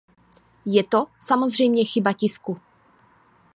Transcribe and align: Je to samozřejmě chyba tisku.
Je 0.65 0.83
to 0.87 1.05
samozřejmě 1.19 1.85
chyba 1.85 2.13
tisku. 2.13 2.57